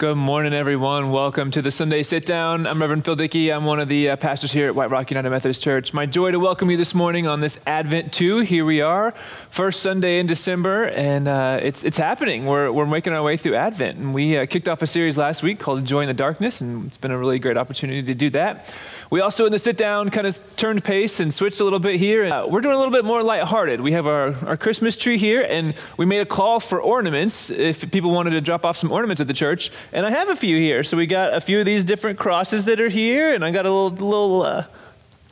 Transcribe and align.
Good 0.00 0.16
morning, 0.16 0.54
everyone. 0.54 1.12
Welcome 1.12 1.50
to 1.50 1.60
the 1.60 1.70
Sunday 1.70 2.02
Sit 2.02 2.24
Down. 2.24 2.66
I'm 2.66 2.80
Reverend 2.80 3.04
Phil 3.04 3.16
Dickey. 3.16 3.52
I'm 3.52 3.66
one 3.66 3.80
of 3.80 3.88
the 3.88 4.08
uh, 4.08 4.16
pastors 4.16 4.50
here 4.50 4.66
at 4.66 4.74
White 4.74 4.88
Rock 4.88 5.10
United 5.10 5.28
Methodist 5.28 5.62
Church. 5.62 5.92
My 5.92 6.06
joy 6.06 6.30
to 6.30 6.38
welcome 6.38 6.70
you 6.70 6.78
this 6.78 6.94
morning 6.94 7.26
on 7.26 7.40
this 7.40 7.62
Advent 7.66 8.10
2. 8.10 8.38
Here 8.38 8.64
we 8.64 8.80
are, 8.80 9.10
first 9.50 9.80
Sunday 9.80 10.18
in 10.18 10.24
December, 10.24 10.84
and 10.84 11.28
uh, 11.28 11.58
it's, 11.60 11.84
it's 11.84 11.98
happening. 11.98 12.46
We're, 12.46 12.72
we're 12.72 12.86
making 12.86 13.12
our 13.12 13.22
way 13.22 13.36
through 13.36 13.56
Advent. 13.56 13.98
And 13.98 14.14
we 14.14 14.38
uh, 14.38 14.46
kicked 14.46 14.68
off 14.68 14.80
a 14.80 14.86
series 14.86 15.18
last 15.18 15.42
week 15.42 15.58
called 15.58 15.84
Joy 15.84 16.00
in 16.00 16.06
the 16.08 16.14
Darkness, 16.14 16.62
and 16.62 16.86
it's 16.86 16.96
been 16.96 17.10
a 17.10 17.18
really 17.18 17.38
great 17.38 17.58
opportunity 17.58 18.02
to 18.02 18.14
do 18.14 18.30
that. 18.30 18.74
We 19.10 19.20
also, 19.20 19.44
in 19.44 19.50
the 19.50 19.58
sit 19.58 19.76
down, 19.76 20.10
kind 20.10 20.24
of 20.24 20.38
turned 20.54 20.84
pace 20.84 21.18
and 21.18 21.34
switched 21.34 21.58
a 21.58 21.64
little 21.64 21.80
bit 21.80 21.96
here. 21.96 22.26
Uh, 22.26 22.46
we're 22.46 22.60
doing 22.60 22.76
a 22.76 22.78
little 22.78 22.92
bit 22.92 23.04
more 23.04 23.24
lighthearted. 23.24 23.80
We 23.80 23.90
have 23.90 24.06
our, 24.06 24.36
our 24.46 24.56
Christmas 24.56 24.96
tree 24.96 25.18
here, 25.18 25.42
and 25.42 25.74
we 25.96 26.06
made 26.06 26.20
a 26.20 26.24
call 26.26 26.60
for 26.60 26.80
ornaments 26.80 27.50
if 27.50 27.90
people 27.90 28.12
wanted 28.12 28.30
to 28.30 28.40
drop 28.40 28.64
off 28.64 28.76
some 28.76 28.92
ornaments 28.92 29.20
at 29.20 29.26
the 29.26 29.34
church. 29.34 29.72
And 29.92 30.06
I 30.06 30.10
have 30.10 30.28
a 30.28 30.36
few 30.36 30.56
here. 30.56 30.84
So 30.84 30.96
we 30.96 31.06
got 31.06 31.34
a 31.34 31.40
few 31.40 31.58
of 31.58 31.66
these 31.66 31.84
different 31.84 32.20
crosses 32.20 32.66
that 32.66 32.80
are 32.80 32.88
here, 32.88 33.34
and 33.34 33.44
I 33.44 33.50
got 33.50 33.66
a 33.66 33.72
little, 33.72 33.90
little 33.90 34.42
uh, 34.42 34.64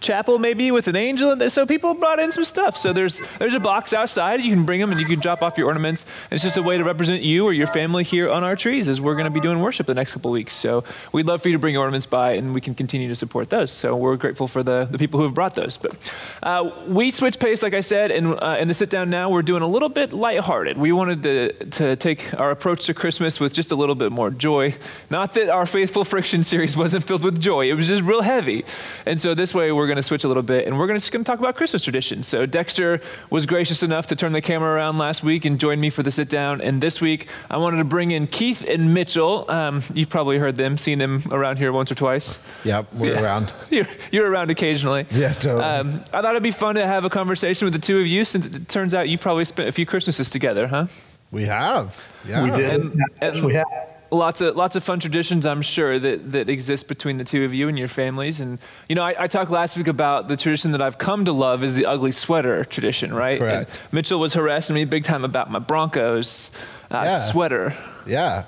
chapel 0.00 0.38
maybe 0.38 0.70
with 0.70 0.88
an 0.88 0.96
angel. 0.96 1.48
So 1.48 1.66
people 1.66 1.94
brought 1.94 2.18
in 2.18 2.32
some 2.32 2.44
stuff. 2.44 2.76
So 2.76 2.92
there's 2.92 3.20
there's 3.38 3.54
a 3.54 3.60
box 3.60 3.92
outside. 3.92 4.40
You 4.40 4.54
can 4.54 4.64
bring 4.64 4.80
them 4.80 4.90
and 4.90 5.00
you 5.00 5.06
can 5.06 5.20
drop 5.20 5.42
off 5.42 5.58
your 5.58 5.66
ornaments. 5.66 6.04
It's 6.30 6.42
just 6.42 6.56
a 6.56 6.62
way 6.62 6.78
to 6.78 6.84
represent 6.84 7.22
you 7.22 7.44
or 7.44 7.52
your 7.52 7.66
family 7.66 8.04
here 8.04 8.30
on 8.30 8.44
our 8.44 8.56
trees 8.56 8.88
as 8.88 9.00
we're 9.00 9.14
going 9.14 9.24
to 9.24 9.30
be 9.30 9.40
doing 9.40 9.60
worship 9.60 9.86
the 9.86 9.94
next 9.94 10.14
couple 10.14 10.30
weeks. 10.30 10.52
So 10.52 10.84
we'd 11.12 11.26
love 11.26 11.42
for 11.42 11.48
you 11.48 11.54
to 11.54 11.58
bring 11.58 11.76
ornaments 11.76 12.06
by 12.06 12.32
and 12.32 12.54
we 12.54 12.60
can 12.60 12.74
continue 12.74 13.08
to 13.08 13.16
support 13.16 13.50
those. 13.50 13.70
So 13.70 13.96
we're 13.96 14.16
grateful 14.16 14.48
for 14.48 14.62
the, 14.62 14.86
the 14.90 14.98
people 14.98 15.18
who 15.18 15.24
have 15.24 15.34
brought 15.34 15.54
those. 15.54 15.76
But 15.76 15.96
uh, 16.42 16.70
we 16.86 17.10
switch 17.10 17.38
pace, 17.38 17.62
like 17.62 17.74
I 17.74 17.80
said, 17.80 18.10
and 18.10 18.38
uh, 18.40 18.56
in 18.60 18.68
the 18.68 18.74
sit 18.74 18.90
down 18.90 19.10
now 19.10 19.30
we're 19.30 19.42
doing 19.42 19.62
a 19.62 19.66
little 19.66 19.88
bit 19.88 20.12
lighthearted. 20.12 20.78
We 20.78 20.92
wanted 20.92 21.22
to, 21.24 21.52
to 21.52 21.96
take 21.96 22.38
our 22.38 22.50
approach 22.50 22.86
to 22.86 22.94
Christmas 22.94 23.40
with 23.40 23.52
just 23.52 23.72
a 23.72 23.76
little 23.76 23.94
bit 23.94 24.12
more 24.12 24.30
joy. 24.30 24.74
Not 25.10 25.34
that 25.34 25.48
our 25.48 25.66
Faithful 25.66 26.04
Friction 26.04 26.44
series 26.44 26.76
wasn't 26.84 27.04
filled 27.04 27.24
with 27.24 27.40
joy. 27.40 27.68
It 27.68 27.74
was 27.74 27.88
just 27.88 28.02
real 28.02 28.22
heavy. 28.22 28.64
And 29.04 29.20
so 29.20 29.34
this 29.34 29.54
way 29.54 29.72
we're 29.72 29.87
going 29.88 29.96
to 29.96 30.02
switch 30.02 30.24
a 30.24 30.28
little 30.28 30.42
bit 30.42 30.66
and 30.66 30.78
we're 30.78 30.86
gonna, 30.86 30.98
just 30.98 31.12
going 31.12 31.24
to 31.24 31.30
talk 31.30 31.38
about 31.38 31.56
Christmas 31.56 31.82
traditions. 31.82 32.26
So 32.26 32.46
Dexter 32.46 33.00
was 33.30 33.46
gracious 33.46 33.82
enough 33.82 34.06
to 34.06 34.16
turn 34.16 34.32
the 34.32 34.40
camera 34.40 34.74
around 34.74 34.98
last 34.98 35.22
week 35.24 35.44
and 35.44 35.58
join 35.58 35.80
me 35.80 35.90
for 35.90 36.02
the 36.02 36.10
sit 36.10 36.28
down. 36.28 36.60
And 36.60 36.80
this 36.80 37.00
week 37.00 37.28
I 37.50 37.56
wanted 37.56 37.78
to 37.78 37.84
bring 37.84 38.10
in 38.10 38.26
Keith 38.26 38.64
and 38.66 38.94
Mitchell. 38.94 39.44
Um, 39.50 39.82
you've 39.92 40.08
probably 40.08 40.38
heard 40.38 40.56
them, 40.56 40.78
seen 40.78 40.98
them 40.98 41.22
around 41.30 41.58
here 41.58 41.72
once 41.72 41.90
or 41.90 41.94
twice. 41.96 42.38
Yep, 42.64 42.94
we're 42.94 43.14
yeah. 43.14 43.22
around. 43.22 43.52
You're, 43.70 43.86
you're, 44.10 44.30
around 44.30 44.50
occasionally. 44.50 45.06
Yeah, 45.10 45.32
totally. 45.32 45.62
Um, 45.62 46.00
I 46.12 46.22
thought 46.22 46.30
it'd 46.30 46.42
be 46.42 46.50
fun 46.50 46.76
to 46.76 46.86
have 46.86 47.04
a 47.04 47.10
conversation 47.10 47.66
with 47.66 47.74
the 47.74 47.80
two 47.80 47.98
of 47.98 48.06
you 48.06 48.24
since 48.24 48.46
it 48.46 48.68
turns 48.68 48.94
out 48.94 49.08
you've 49.08 49.20
probably 49.20 49.44
spent 49.44 49.68
a 49.68 49.72
few 49.72 49.86
Christmases 49.86 50.30
together, 50.30 50.68
huh? 50.68 50.86
We 51.30 51.44
have. 51.44 52.12
Yeah. 52.26 52.44
We 52.44 52.50
did. 52.50 52.70
And, 52.70 53.02
and, 53.20 53.44
we 53.44 53.54
have 53.54 53.66
lots 54.10 54.40
of 54.40 54.56
lots 54.56 54.76
of 54.76 54.82
fun 54.82 55.00
traditions 55.00 55.46
i'm 55.46 55.62
sure 55.62 55.98
that, 55.98 56.32
that 56.32 56.48
exist 56.48 56.88
between 56.88 57.18
the 57.18 57.24
two 57.24 57.44
of 57.44 57.52
you 57.52 57.68
and 57.68 57.78
your 57.78 57.88
families 57.88 58.40
and 58.40 58.58
you 58.88 58.94
know 58.94 59.02
I, 59.02 59.24
I 59.24 59.26
talked 59.26 59.50
last 59.50 59.76
week 59.76 59.88
about 59.88 60.28
the 60.28 60.36
tradition 60.36 60.72
that 60.72 60.82
i've 60.82 60.98
come 60.98 61.24
to 61.26 61.32
love 61.32 61.62
is 61.62 61.74
the 61.74 61.86
ugly 61.86 62.12
sweater 62.12 62.64
tradition 62.64 63.12
right 63.12 63.38
correct 63.38 63.82
and 63.84 63.92
mitchell 63.92 64.20
was 64.20 64.34
harassing 64.34 64.74
me 64.74 64.84
big 64.84 65.04
time 65.04 65.24
about 65.24 65.50
my 65.50 65.58
broncos 65.58 66.50
uh, 66.90 67.02
yeah. 67.04 67.20
sweater 67.20 67.74
yeah 68.06 68.44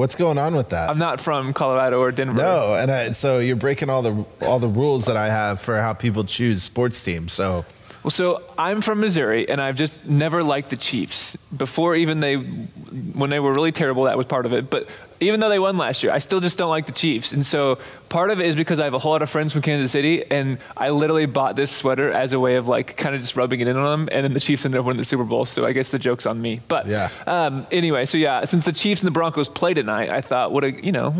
What's 0.00 0.14
going 0.14 0.38
on 0.38 0.56
with 0.56 0.70
that? 0.70 0.88
I'm 0.88 0.96
not 0.96 1.20
from 1.20 1.52
Colorado 1.52 2.00
or 2.00 2.10
Denver. 2.10 2.32
No, 2.32 2.74
and 2.74 2.90
I, 2.90 3.10
so 3.10 3.38
you're 3.38 3.54
breaking 3.54 3.90
all 3.90 4.00
the 4.00 4.24
all 4.40 4.58
the 4.58 4.66
rules 4.66 5.04
that 5.04 5.18
I 5.18 5.26
have 5.26 5.60
for 5.60 5.76
how 5.76 5.92
people 5.92 6.24
choose 6.24 6.62
sports 6.62 7.02
teams. 7.02 7.34
So 7.34 7.66
well, 8.02 8.10
so 8.10 8.42
I'm 8.58 8.80
from 8.80 9.00
Missouri, 9.00 9.48
and 9.48 9.60
I've 9.60 9.74
just 9.74 10.06
never 10.06 10.42
liked 10.42 10.70
the 10.70 10.76
Chiefs. 10.76 11.36
Before 11.54 11.94
even 11.94 12.20
they, 12.20 12.36
when 12.36 13.28
they 13.28 13.38
were 13.40 13.52
really 13.52 13.72
terrible, 13.72 14.04
that 14.04 14.16
was 14.16 14.26
part 14.26 14.46
of 14.46 14.54
it. 14.54 14.70
But 14.70 14.88
even 15.20 15.40
though 15.40 15.50
they 15.50 15.58
won 15.58 15.76
last 15.76 16.02
year, 16.02 16.10
I 16.10 16.18
still 16.18 16.40
just 16.40 16.56
don't 16.56 16.70
like 16.70 16.86
the 16.86 16.92
Chiefs. 16.92 17.32
And 17.32 17.44
so 17.44 17.78
part 18.08 18.30
of 18.30 18.40
it 18.40 18.46
is 18.46 18.56
because 18.56 18.80
I 18.80 18.84
have 18.84 18.94
a 18.94 18.98
whole 18.98 19.12
lot 19.12 19.20
of 19.20 19.28
friends 19.28 19.52
from 19.52 19.60
Kansas 19.60 19.92
City, 19.92 20.24
and 20.30 20.56
I 20.78 20.90
literally 20.90 21.26
bought 21.26 21.56
this 21.56 21.70
sweater 21.70 22.10
as 22.10 22.32
a 22.32 22.40
way 22.40 22.56
of 22.56 22.66
like 22.66 22.96
kind 22.96 23.14
of 23.14 23.20
just 23.20 23.36
rubbing 23.36 23.60
it 23.60 23.68
in 23.68 23.76
on 23.76 24.00
them. 24.00 24.08
And 24.12 24.24
then 24.24 24.32
the 24.32 24.40
Chiefs 24.40 24.64
ended 24.64 24.80
up 24.80 24.86
winning 24.86 24.98
the 24.98 25.04
Super 25.04 25.24
Bowl, 25.24 25.44
so 25.44 25.66
I 25.66 25.72
guess 25.72 25.90
the 25.90 25.98
joke's 25.98 26.24
on 26.24 26.40
me. 26.40 26.60
But 26.68 26.86
yeah. 26.86 27.10
Um, 27.26 27.66
anyway, 27.70 28.06
so 28.06 28.16
yeah, 28.16 28.46
since 28.46 28.64
the 28.64 28.72
Chiefs 28.72 29.02
and 29.02 29.06
the 29.06 29.12
Broncos 29.12 29.50
play 29.50 29.74
tonight, 29.74 30.08
I 30.08 30.22
thought, 30.22 30.52
what 30.52 30.64
a 30.64 30.72
you 30.72 30.92
know, 30.92 31.14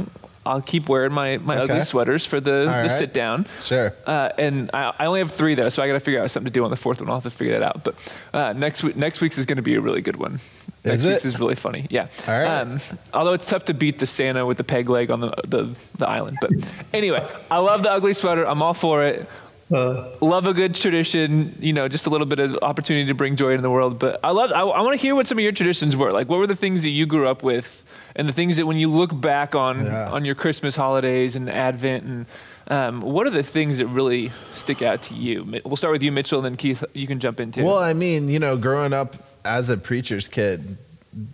I'll 0.46 0.62
keep 0.62 0.88
wearing 0.88 1.12
my, 1.12 1.36
my 1.38 1.58
okay. 1.58 1.72
ugly 1.74 1.82
sweaters 1.82 2.24
for 2.24 2.40
the, 2.40 2.50
the 2.50 2.66
right. 2.66 2.90
sit 2.90 3.12
down. 3.12 3.46
Sure. 3.62 3.92
Uh, 4.06 4.30
and 4.38 4.70
I, 4.72 4.94
I, 4.98 5.06
only 5.06 5.20
have 5.20 5.30
three 5.30 5.54
though, 5.54 5.68
so 5.68 5.82
I 5.82 5.86
got 5.86 5.92
to 5.92 6.00
figure 6.00 6.22
out 6.22 6.30
something 6.30 6.50
to 6.50 6.52
do 6.52 6.64
on 6.64 6.70
the 6.70 6.76
fourth 6.76 7.00
one. 7.00 7.10
I'll 7.10 7.16
have 7.16 7.24
to 7.24 7.30
figure 7.30 7.58
that 7.58 7.62
out. 7.62 7.84
But 7.84 8.18
uh, 8.32 8.52
next 8.56 8.82
week, 8.82 8.96
next 8.96 9.20
week's 9.20 9.36
is 9.36 9.44
going 9.44 9.56
to 9.56 9.62
be 9.62 9.74
a 9.74 9.80
really 9.80 10.00
good 10.00 10.16
one. 10.16 10.34
Is 10.34 10.84
next 10.84 11.04
week's 11.04 11.24
is 11.26 11.38
really 11.38 11.56
funny. 11.56 11.86
Yeah. 11.90 12.06
All 12.26 12.40
right. 12.40 12.62
Um, 12.62 12.80
although 13.12 13.34
it's 13.34 13.46
tough 13.46 13.66
to 13.66 13.74
beat 13.74 13.98
the 13.98 14.06
Santa 14.06 14.46
with 14.46 14.56
the 14.56 14.64
peg 14.64 14.88
leg 14.88 15.10
on 15.10 15.20
the, 15.20 15.34
the, 15.46 15.78
the 15.98 16.08
island. 16.08 16.38
But 16.40 16.52
anyway, 16.94 17.30
I 17.50 17.58
love 17.58 17.82
the 17.82 17.90
ugly 17.90 18.14
sweater. 18.14 18.46
I'm 18.46 18.62
all 18.62 18.74
for 18.74 19.04
it. 19.04 19.28
Uh, 19.72 20.08
love 20.20 20.48
a 20.48 20.54
good 20.54 20.74
tradition, 20.74 21.54
you 21.60 21.72
know, 21.72 21.86
just 21.86 22.06
a 22.06 22.10
little 22.10 22.26
bit 22.26 22.40
of 22.40 22.58
opportunity 22.60 23.06
to 23.06 23.14
bring 23.14 23.36
joy 23.36 23.52
in 23.54 23.62
the 23.62 23.70
world. 23.70 24.00
But 24.00 24.18
I 24.24 24.30
love, 24.30 24.50
I, 24.50 24.60
I 24.60 24.80
want 24.80 24.98
to 24.98 25.02
hear 25.02 25.14
what 25.14 25.28
some 25.28 25.38
of 25.38 25.42
your 25.42 25.52
traditions 25.52 25.94
were. 25.94 26.10
Like, 26.10 26.28
what 26.28 26.40
were 26.40 26.48
the 26.48 26.56
things 26.56 26.82
that 26.82 26.90
you 26.90 27.06
grew 27.06 27.28
up 27.28 27.42
with, 27.44 27.84
and 28.16 28.28
the 28.28 28.32
things 28.32 28.56
that 28.56 28.66
when 28.66 28.78
you 28.78 28.88
look 28.88 29.18
back 29.18 29.54
on 29.54 29.84
yeah. 29.84 30.10
on 30.10 30.24
your 30.24 30.34
Christmas 30.34 30.74
holidays 30.74 31.36
and 31.36 31.48
Advent, 31.48 32.04
and 32.04 32.26
um, 32.66 33.00
what 33.00 33.28
are 33.28 33.30
the 33.30 33.44
things 33.44 33.78
that 33.78 33.86
really 33.86 34.32
stick 34.50 34.82
out 34.82 35.02
to 35.02 35.14
you? 35.14 35.60
We'll 35.64 35.76
start 35.76 35.92
with 35.92 36.02
you, 36.02 36.10
Mitchell, 36.10 36.40
and 36.40 36.44
then 36.44 36.56
Keith. 36.56 36.84
You 36.92 37.06
can 37.06 37.20
jump 37.20 37.38
in 37.38 37.52
too. 37.52 37.64
Well, 37.64 37.78
I 37.78 37.92
mean, 37.92 38.28
you 38.28 38.40
know, 38.40 38.56
growing 38.56 38.92
up 38.92 39.16
as 39.44 39.68
a 39.68 39.76
preacher's 39.76 40.26
kid, 40.26 40.78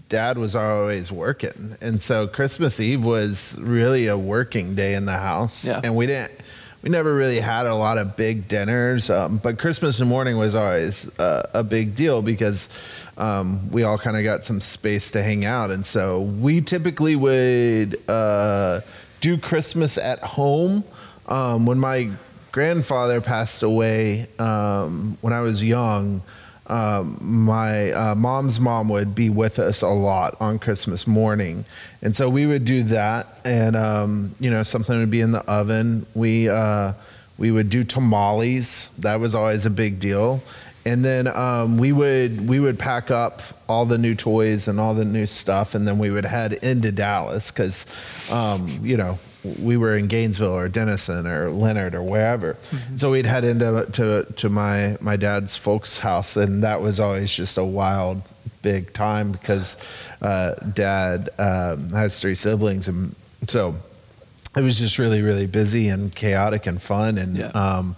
dad 0.08 0.38
was 0.38 0.56
always 0.56 1.12
working 1.12 1.76
and 1.82 2.00
so 2.00 2.26
christmas 2.26 2.80
eve 2.80 3.04
was 3.04 3.58
really 3.60 4.06
a 4.06 4.16
working 4.16 4.74
day 4.74 4.94
in 4.94 5.04
the 5.04 5.18
house 5.18 5.66
yeah. 5.66 5.82
and 5.84 5.94
we 5.94 6.06
didn't 6.06 6.32
we 6.82 6.90
never 6.90 7.14
really 7.14 7.40
had 7.40 7.66
a 7.66 7.74
lot 7.74 7.98
of 7.98 8.16
big 8.16 8.48
dinners, 8.48 9.10
um, 9.10 9.38
but 9.38 9.58
Christmas 9.58 10.00
morning 10.00 10.36
was 10.38 10.54
always 10.54 11.08
uh, 11.18 11.48
a 11.54 11.64
big 11.64 11.94
deal 11.94 12.22
because 12.22 12.68
um, 13.16 13.70
we 13.70 13.82
all 13.82 13.98
kind 13.98 14.16
of 14.16 14.24
got 14.24 14.44
some 14.44 14.60
space 14.60 15.10
to 15.12 15.22
hang 15.22 15.44
out, 15.44 15.70
and 15.70 15.84
so 15.84 16.20
we 16.20 16.60
typically 16.60 17.16
would 17.16 18.00
uh, 18.08 18.80
do 19.20 19.38
Christmas 19.38 19.98
at 19.98 20.20
home. 20.20 20.84
Um, 21.28 21.66
when 21.66 21.78
my 21.78 22.10
grandfather 22.52 23.20
passed 23.20 23.62
away 23.62 24.26
um, 24.38 25.18
when 25.20 25.32
I 25.32 25.40
was 25.40 25.62
young, 25.62 26.22
um, 26.68 27.18
my 27.20 27.90
uh, 27.92 28.14
mom's 28.14 28.60
mom 28.60 28.88
would 28.88 29.14
be 29.14 29.30
with 29.30 29.58
us 29.58 29.82
a 29.82 29.88
lot 29.88 30.36
on 30.40 30.58
Christmas 30.58 31.06
morning. 31.06 31.64
And 32.02 32.14
so 32.14 32.28
we 32.28 32.46
would 32.46 32.64
do 32.64 32.82
that, 32.84 33.40
and 33.44 33.76
um, 33.76 34.32
you 34.40 34.50
know, 34.50 34.62
something 34.62 34.98
would 34.98 35.10
be 35.10 35.20
in 35.20 35.30
the 35.30 35.42
oven. 35.50 36.06
We 36.14 36.48
uh, 36.48 36.92
we 37.38 37.50
would 37.50 37.70
do 37.70 37.84
tamales. 37.84 38.90
That 38.98 39.20
was 39.20 39.34
always 39.34 39.66
a 39.66 39.70
big 39.70 40.00
deal. 40.00 40.42
And 40.84 41.04
then 41.04 41.26
um, 41.26 41.78
we 41.78 41.90
would 41.90 42.48
we 42.48 42.60
would 42.60 42.78
pack 42.78 43.10
up 43.10 43.42
all 43.68 43.86
the 43.86 43.98
new 43.98 44.14
toys 44.14 44.68
and 44.68 44.78
all 44.78 44.94
the 44.94 45.04
new 45.04 45.26
stuff, 45.26 45.74
and 45.74 45.86
then 45.86 45.98
we 45.98 46.10
would 46.10 46.24
head 46.24 46.52
into 46.52 46.92
Dallas 46.92 47.50
because, 47.50 47.86
um, 48.30 48.68
you 48.82 48.96
know, 48.96 49.18
we 49.60 49.76
were 49.76 49.96
in 49.96 50.06
Gainesville 50.06 50.56
or 50.56 50.68
Denison 50.68 51.26
or 51.26 51.50
Leonard 51.50 51.94
or 51.94 52.02
wherever. 52.02 52.54
Mm-hmm. 52.54 52.96
So 52.96 53.10
we'd 53.10 53.26
head 53.26 53.44
into 53.44 53.86
to 53.92 54.24
to 54.32 54.48
my 54.48 54.96
my 55.00 55.16
dad's 55.16 55.56
folks' 55.56 55.98
house, 55.98 56.36
and 56.36 56.62
that 56.62 56.80
was 56.80 57.00
always 57.00 57.34
just 57.34 57.58
a 57.58 57.64
wild 57.64 58.22
big 58.62 58.92
time 58.92 59.32
because 59.32 59.76
uh, 60.22 60.54
dad 60.54 61.30
um, 61.38 61.90
has 61.90 62.20
three 62.20 62.34
siblings, 62.34 62.88
and 62.88 63.14
so 63.46 63.76
it 64.56 64.62
was 64.62 64.78
just 64.78 64.98
really 64.98 65.22
really 65.22 65.46
busy 65.46 65.88
and 65.88 66.14
chaotic 66.14 66.66
and 66.66 66.80
fun, 66.80 67.18
and 67.18 67.36
yeah. 67.36 67.46
um, 67.48 67.96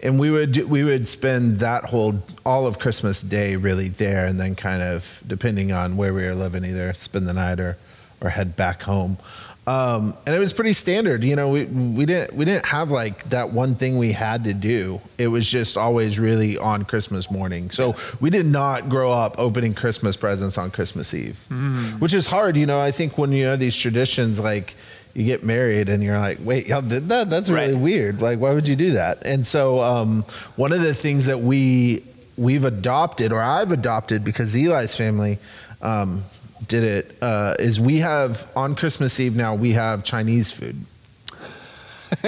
and 0.00 0.18
we 0.18 0.30
would 0.30 0.56
we 0.68 0.84
would 0.84 1.06
spend 1.06 1.58
that 1.58 1.84
whole 1.84 2.22
all 2.46 2.66
of 2.66 2.78
Christmas 2.78 3.22
Day 3.22 3.56
really 3.56 3.88
there, 3.88 4.26
and 4.26 4.38
then 4.38 4.54
kind 4.54 4.82
of 4.82 5.22
depending 5.26 5.72
on 5.72 5.96
where 5.96 6.14
we 6.14 6.22
were 6.22 6.34
living, 6.34 6.64
either 6.64 6.92
spend 6.94 7.26
the 7.26 7.34
night 7.34 7.60
or 7.60 7.76
or 8.20 8.30
head 8.30 8.56
back 8.56 8.82
home. 8.82 9.18
Um, 9.68 10.16
and 10.24 10.34
it 10.34 10.38
was 10.38 10.54
pretty 10.54 10.72
standard. 10.72 11.22
You 11.22 11.36
know, 11.36 11.50
we, 11.50 11.66
we 11.66 12.06
didn't 12.06 12.32
we 12.32 12.46
didn't 12.46 12.64
have 12.64 12.90
like 12.90 13.22
that 13.28 13.50
one 13.50 13.74
thing 13.74 13.98
we 13.98 14.12
had 14.12 14.44
to 14.44 14.54
do. 14.54 14.98
It 15.18 15.28
was 15.28 15.48
just 15.48 15.76
always 15.76 16.18
really 16.18 16.56
on 16.56 16.86
Christmas 16.86 17.30
morning. 17.30 17.70
So 17.70 17.94
we 18.18 18.30
did 18.30 18.46
not 18.46 18.88
grow 18.88 19.12
up 19.12 19.34
opening 19.38 19.74
Christmas 19.74 20.16
presents 20.16 20.56
on 20.56 20.70
Christmas 20.70 21.12
Eve, 21.12 21.44
mm. 21.50 22.00
which 22.00 22.14
is 22.14 22.26
hard. 22.26 22.56
You 22.56 22.64
know, 22.64 22.80
I 22.80 22.92
think 22.92 23.18
when 23.18 23.30
you 23.30 23.44
have 23.44 23.58
these 23.58 23.76
traditions, 23.76 24.40
like 24.40 24.74
you 25.12 25.26
get 25.26 25.44
married 25.44 25.90
and 25.90 26.02
you're 26.02 26.18
like, 26.18 26.38
wait, 26.40 26.68
y'all 26.68 26.80
did 26.80 27.10
that? 27.10 27.28
That's 27.28 27.50
really 27.50 27.74
right. 27.74 27.82
weird. 27.82 28.22
Like, 28.22 28.38
why 28.38 28.54
would 28.54 28.66
you 28.66 28.76
do 28.76 28.92
that? 28.92 29.26
And 29.26 29.44
so 29.44 29.80
um, 29.80 30.22
one 30.56 30.72
of 30.72 30.80
the 30.80 30.94
things 30.94 31.26
that 31.26 31.40
we 31.40 32.04
we've 32.38 32.64
adopted, 32.64 33.34
or 33.34 33.42
I've 33.42 33.70
adopted, 33.70 34.24
because 34.24 34.56
Eli's 34.56 34.94
family. 34.94 35.38
Um, 35.82 36.22
did 36.66 36.84
it 36.84 37.16
uh, 37.22 37.54
is 37.58 37.80
we 37.80 37.98
have 37.98 38.50
on 38.56 38.74
Christmas 38.74 39.18
Eve 39.20 39.36
now 39.36 39.54
we 39.54 39.72
have 39.72 40.04
Chinese 40.04 40.50
food. 40.50 40.76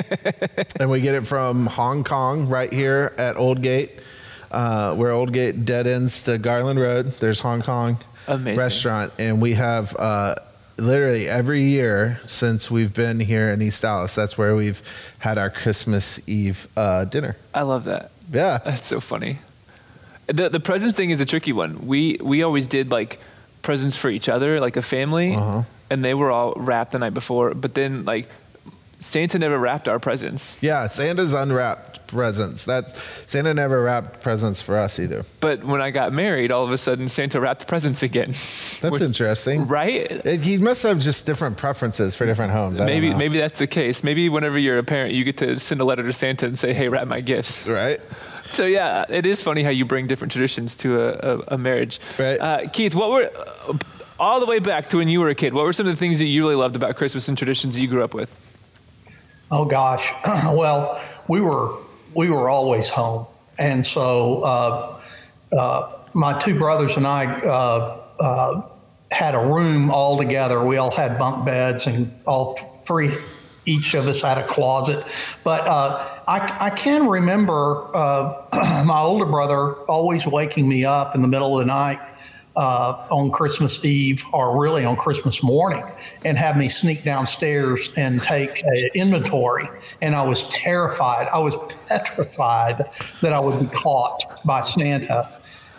and 0.79 0.91
we 0.91 1.01
get 1.01 1.15
it 1.15 1.27
from 1.27 1.67
Hong 1.67 2.05
Kong 2.05 2.49
right 2.49 2.73
here 2.73 3.15
at 3.17 3.37
Old 3.37 3.63
Gate, 3.63 3.93
uh, 4.51 4.95
where 4.95 5.11
Old 5.11 5.33
Gate 5.33 5.65
dead 5.65 5.87
ends 5.87 6.23
to 6.25 6.37
Garland 6.37 6.79
Road. 6.79 7.07
There's 7.07 7.41
Hong 7.41 7.63
Kong 7.63 7.97
Amazing. 8.29 8.59
restaurant, 8.59 9.13
and 9.19 9.41
we 9.41 9.55
have 9.55 9.97
uh, 9.97 10.35
literally 10.77 11.29
every 11.29 11.63
year 11.63 12.21
since 12.27 12.71
we've 12.71 12.93
been 12.93 13.21
here 13.21 13.51
in 13.51 13.63
East 13.63 13.83
Dallas. 13.83 14.15
That's 14.15 14.37
where 14.37 14.55
we've 14.55 14.83
had 15.19 15.39
our 15.39 15.51
Christmas 15.51 16.21
Eve 16.29 16.69
uh, 16.77 17.05
dinner. 17.07 17.37
I 17.55 17.63
love 17.63 17.85
that. 17.85 18.11
Yeah. 18.31 18.59
That's 18.59 18.87
so 18.87 19.01
funny. 19.01 19.39
The 20.27 20.49
the 20.49 20.61
presents 20.61 20.97
thing 20.97 21.11
is 21.11 21.21
a 21.21 21.27
tricky 21.27 21.53
one. 21.53 21.87
We 21.87 22.19
we 22.23 22.43
always 22.43 22.69
did 22.69 22.91
like 22.91 23.19
presents 23.63 23.97
for 23.97 24.11
each 24.11 24.29
other, 24.29 24.61
like 24.61 24.77
a 24.77 24.83
family, 24.83 25.35
Uh-huh. 25.35 25.63
and 25.91 26.05
they 26.05 26.15
were 26.15 26.31
all 26.31 26.55
wrapped 26.57 26.93
the 26.93 26.99
night 26.99 27.15
before. 27.15 27.55
But 27.55 27.75
then 27.75 28.05
like 28.05 28.29
Santa 29.01 29.39
never 29.39 29.59
wrapped 29.59 29.89
our 29.89 29.99
presents. 29.99 30.59
Yeah, 30.61 30.87
Santa's 30.87 31.33
unwrapped 31.33 32.07
presents. 32.07 32.65
That's 32.67 32.93
Santa 33.31 33.55
never 33.55 33.83
wrapped 33.83 34.21
presents 34.21 34.61
for 34.61 34.77
us 34.77 34.99
either. 34.99 35.25
But 35.41 35.65
when 35.65 35.81
I 35.81 35.91
got 35.91 36.13
married, 36.13 36.51
all 36.51 36.65
of 36.65 36.71
a 36.73 36.77
sudden 36.77 37.09
Santa 37.09 37.41
wrapped 37.41 37.67
presents 37.67 38.03
again. 38.03 38.29
That's 38.81 38.91
Which- 38.93 39.01
interesting. 39.03 39.67
right? 39.69 40.11
It, 40.11 40.43
he 40.43 40.59
must 40.59 40.83
have 40.83 40.99
just 40.99 41.25
different 41.25 41.57
preferences 41.57 42.15
for 42.15 42.27
different 42.27 42.53
homes. 42.53 42.79
I 42.81 42.85
Maybe 42.87 43.15
maybe 43.15 43.39
that's 43.39 43.59
the 43.59 43.67
case. 43.67 44.03
Maybe 44.05 44.29
whenever 44.29 44.59
you're 44.59 44.79
a 44.79 44.83
parent, 44.85 45.15
you 45.15 45.25
get 45.25 45.37
to 45.39 45.59
send 45.61 45.81
a 45.81 45.85
letter 45.85 46.03
to 46.03 46.13
Santa 46.13 46.47
and 46.47 46.59
say, 46.59 46.73
"Hey, 46.75 46.89
wrap 46.89 47.07
my 47.09 47.21
gifts." 47.21 47.67
right. 47.67 48.01
So 48.51 48.67
yeah, 48.67 49.05
it 49.09 49.27
is 49.27 49.43
funny 49.43 49.63
how 49.63 49.71
you 49.71 49.85
bring 49.85 50.07
different 50.07 50.33
traditions 50.33 50.75
to 50.77 51.01
a, 51.01 51.09
a, 51.09 51.39
a 51.49 51.59
marriage. 51.59 52.01
Right. 52.19 52.41
Uh, 52.41 52.69
Keith, 52.69 52.95
what 52.95 53.11
were 53.11 53.31
uh, 53.69 53.79
all 54.19 54.41
the 54.41 54.47
way 54.47 54.59
back 54.59 54.89
to 54.89 54.99
when 54.99 55.09
you 55.09 55.21
were 55.21 55.29
a 55.29 55.35
kid? 55.35 55.55
What 55.55 55.65
were 55.65 55.73
some 55.73 55.87
of 55.87 55.93
the 55.93 55.99
things 55.99 56.19
that 56.19 56.27
you 56.27 56.43
really 56.43 56.57
loved 56.57 56.77
about 56.77 56.97
Christmas 56.97 57.29
and 57.29 57.39
traditions 57.39 57.75
that 57.75 57.81
you 57.81 57.89
grew 57.89 58.05
up 58.05 58.13
with? 58.13 58.35
Oh 59.51 59.65
gosh, 59.65 60.13
well, 60.27 61.01
we 61.29 61.41
were 61.41 61.75
we 62.15 62.31
were 62.31 62.49
always 62.49 62.89
home, 62.89 63.27
and 63.59 63.85
so 63.87 64.43
uh, 64.43 65.01
uh, 65.57 65.93
my 66.13 66.39
two 66.39 66.57
brothers 66.57 66.97
and 66.97 67.07
I 67.07 67.27
uh, 67.27 68.01
uh, 68.21 68.63
had 69.11 69.35
a 69.35 69.41
room 69.41 69.91
all 69.91 70.19
together. 70.19 70.65
We 70.65 70.77
all 70.77 70.91
had 70.91 71.19
bunk 71.19 71.45
beds, 71.45 71.87
and 71.87 72.13
all 72.27 72.55
three, 72.85 73.11
each 73.67 73.95
of 73.95 74.07
us 74.07 74.23
had 74.23 74.39
a 74.39 74.47
closet. 74.47 75.05
But 75.43 75.67
uh, 75.67 76.20
I, 76.31 76.67
I 76.67 76.71
can 76.71 77.09
remember 77.09 77.89
uh, 77.93 78.45
my 78.87 79.01
older 79.01 79.27
brother 79.27 79.75
always 79.87 80.29
waking 80.29 80.69
me 80.69 80.85
up 80.85 81.17
in 81.17 81.23
the 81.23 81.29
middle 81.29 81.59
of 81.59 81.67
the 81.67 81.67
night 81.67 81.99
uh, 82.55 83.05
on 83.11 83.33
Christmas 83.33 83.85
Eve 83.85 84.25
or 84.33 84.63
really 84.63 84.85
on 84.85 84.95
Christmas 84.95 85.43
morning 85.43 85.83
and 86.25 86.39
have 86.39 86.57
me 86.57 86.69
sneak 86.69 87.03
downstairs 87.03 87.91
and 87.97 88.23
take 88.23 88.63
an 88.63 88.91
inventory. 88.95 89.69
And 90.03 90.15
I 90.15 90.23
was 90.23 90.47
terrified. 90.49 91.27
I 91.35 91.39
was 91.39 91.57
petrified 91.89 92.85
that 93.23 93.33
I 93.33 93.41
would 93.41 93.59
be 93.59 93.67
caught 93.75 94.41
by 94.45 94.61
Santa. 94.61 95.37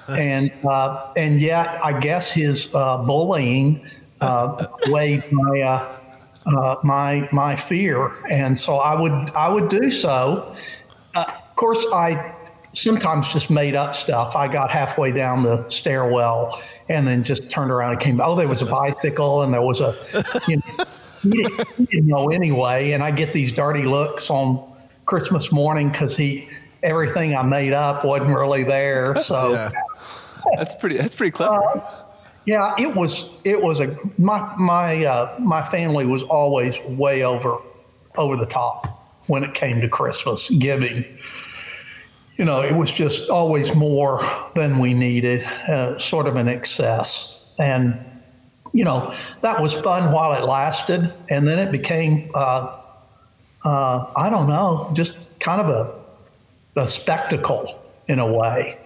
And 0.09 0.51
uh, 0.65 1.13
and 1.15 1.39
yet, 1.39 1.79
I 1.81 1.97
guess 1.97 2.33
his 2.33 2.75
uh, 2.75 2.97
bullying 2.97 3.87
uh, 4.19 4.67
weighed 4.87 5.31
my 5.31 5.87
uh, 6.45 6.57
uh, 6.57 6.75
my 6.83 7.29
my 7.31 7.55
fear, 7.55 8.23
and 8.29 8.57
so 8.57 8.77
I 8.77 8.99
would 8.99 9.29
I 9.31 9.49
would 9.49 9.69
do 9.69 9.91
so. 9.91 10.55
Uh, 11.15 11.25
of 11.27 11.55
course, 11.55 11.85
I 11.93 12.35
sometimes 12.73 13.31
just 13.31 13.49
made 13.49 13.75
up 13.75 13.95
stuff. 13.95 14.35
I 14.35 14.47
got 14.47 14.71
halfway 14.71 15.11
down 15.11 15.43
the 15.43 15.67
stairwell 15.69 16.61
and 16.89 17.05
then 17.05 17.23
just 17.23 17.49
turned 17.49 17.71
around 17.71 17.91
and 17.91 17.99
came. 17.99 18.21
Oh, 18.21 18.35
there 18.35 18.47
was 18.47 18.61
a 18.61 18.65
bicycle 18.65 19.43
and 19.43 19.53
there 19.53 19.61
was 19.61 19.81
a. 19.81 19.95
You 20.47 20.57
know, 20.57 20.85
he, 21.21 21.29
didn't, 21.29 21.67
he 21.77 21.85
didn't 21.85 22.07
know 22.07 22.29
anyway, 22.29 22.91
and 22.91 23.03
I 23.03 23.11
get 23.11 23.33
these 23.33 23.51
dirty 23.51 23.83
looks 23.83 24.29
on 24.29 24.73
Christmas 25.05 25.51
morning 25.51 25.89
because 25.89 26.17
he 26.17 26.49
everything 26.81 27.35
I 27.35 27.43
made 27.43 27.73
up 27.73 28.03
wasn't 28.03 28.35
really 28.35 28.63
there. 28.63 29.15
So. 29.17 29.51
Yeah. 29.51 29.71
That's 30.57 30.75
pretty. 30.75 30.97
That's 30.97 31.13
pretty 31.13 31.31
clever. 31.31 31.83
Yeah, 32.45 32.73
it 32.79 32.95
was. 32.95 33.39
It 33.43 33.61
was 33.61 33.79
a 33.79 33.95
my 34.17 34.53
my 34.57 35.05
uh, 35.05 35.37
my 35.39 35.61
family 35.61 36.05
was 36.05 36.23
always 36.23 36.79
way 36.85 37.23
over 37.23 37.57
over 38.17 38.35
the 38.35 38.47
top 38.47 38.87
when 39.27 39.43
it 39.43 39.53
came 39.53 39.79
to 39.81 39.87
Christmas 39.87 40.49
giving. 40.49 41.05
You 42.37 42.45
know, 42.45 42.61
it 42.61 42.73
was 42.73 42.91
just 42.91 43.29
always 43.29 43.75
more 43.75 44.25
than 44.55 44.79
we 44.79 44.95
needed, 44.95 45.43
uh, 45.43 45.99
sort 45.99 46.25
of 46.25 46.35
an 46.35 46.47
excess, 46.47 47.53
and 47.59 48.03
you 48.73 48.83
know 48.83 49.15
that 49.41 49.61
was 49.61 49.79
fun 49.79 50.11
while 50.11 50.33
it 50.33 50.43
lasted, 50.43 51.13
and 51.29 51.47
then 51.47 51.59
it 51.59 51.71
became 51.71 52.31
uh, 52.33 52.75
uh, 53.63 54.11
I 54.15 54.31
don't 54.31 54.47
know, 54.47 54.89
just 54.93 55.39
kind 55.39 55.61
of 55.61 55.69
a 55.69 56.81
a 56.81 56.87
spectacle 56.87 57.77
in 58.07 58.17
a 58.17 58.25
way 58.25 58.80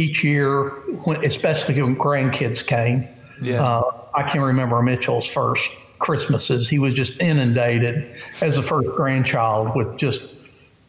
each 0.00 0.24
year, 0.24 0.70
when, 1.04 1.24
especially 1.24 1.80
when 1.82 1.94
grandkids 1.96 2.66
came. 2.66 3.06
Yeah. 3.42 3.62
Uh, 3.64 3.82
I 4.14 4.22
can 4.24 4.40
remember 4.40 4.80
Mitchell's 4.82 5.26
first 5.26 5.70
Christmases. 5.98 6.68
He 6.68 6.78
was 6.78 6.94
just 6.94 7.20
inundated 7.20 7.94
as 8.40 8.56
a 8.58 8.62
first 8.62 8.88
grandchild 8.96 9.76
with 9.76 9.96
just, 9.98 10.22